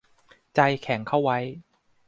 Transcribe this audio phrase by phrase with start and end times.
[0.55, 1.37] ใจแข็งเข้าไว้